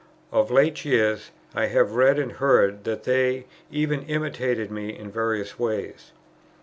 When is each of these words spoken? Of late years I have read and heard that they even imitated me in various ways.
Of 0.31 0.49
late 0.49 0.83
years 0.83 1.29
I 1.53 1.67
have 1.67 1.91
read 1.93 2.17
and 2.17 2.31
heard 2.31 2.85
that 2.85 3.03
they 3.03 3.45
even 3.69 4.01
imitated 4.07 4.71
me 4.71 4.97
in 4.97 5.11
various 5.11 5.59
ways. 5.59 6.11